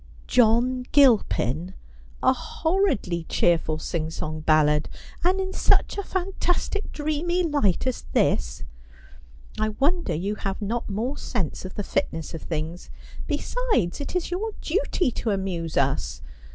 John 0.25 0.87
Gilpin! 0.91 1.75
a 2.23 2.33
horridly 2.33 3.23
cheerful 3.29 3.77
singsong 3.77 4.39
ballad— 4.47 4.89
and 5.23 5.39
in 5.39 5.53
such 5.53 5.95
a 5.95 6.01
fantastic 6.01 6.91
dreamy 6.91 7.43
light 7.43 7.85
as 7.85 8.05
this! 8.13 8.63
I 9.59 9.69
wonder 9.69 10.15
you 10.15 10.33
have 10.41 10.59
not 10.59 10.89
more 10.89 11.17
sense 11.19 11.65
of 11.65 11.75
the 11.75 11.83
fitness 11.83 12.33
of 12.33 12.41
things. 12.41 12.89
Besides, 13.27 14.01
it 14.01 14.15
is 14.15 14.31
your 14.31 14.53
duty 14.59 15.11
to 15.11 15.29
amuse 15.29 15.77
us. 15.77 16.23